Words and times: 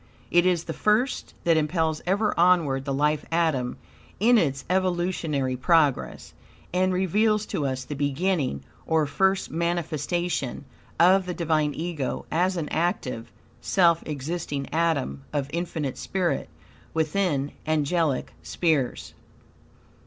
It 0.31 0.47
is 0.47 0.63
the 0.63 0.73
force 0.73 1.23
that 1.43 1.57
impels 1.57 2.01
ever 2.07 2.33
onward 2.35 2.85
the 2.85 2.91
life 2.91 3.23
atom 3.31 3.77
in 4.19 4.39
its 4.39 4.65
evolutionary 4.67 5.55
progress, 5.55 6.33
and 6.73 6.91
reveals 6.91 7.45
to 7.45 7.67
us 7.67 7.83
the 7.83 7.93
beginning, 7.93 8.63
or 8.87 9.05
first 9.05 9.51
manifestation, 9.51 10.65
of 10.99 11.27
the 11.27 11.35
Divine 11.35 11.75
Ego 11.75 12.25
as 12.31 12.57
an 12.57 12.67
active, 12.69 13.31
self 13.61 14.01
existing 14.07 14.67
atom 14.73 15.21
of 15.33 15.51
Infinite 15.53 15.99
spirit, 15.99 16.49
within 16.95 17.51
angelic 17.67 18.33
spheres. 18.41 19.13